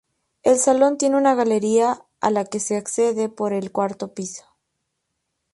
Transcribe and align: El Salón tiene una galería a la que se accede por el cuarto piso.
El 0.41 0.57
Salón 0.57 0.97
tiene 0.97 1.15
una 1.15 1.35
galería 1.35 2.01
a 2.21 2.31
la 2.31 2.43
que 2.45 2.59
se 2.59 2.75
accede 2.75 3.29
por 3.29 3.53
el 3.53 3.71
cuarto 3.71 4.15
piso. 4.15 4.45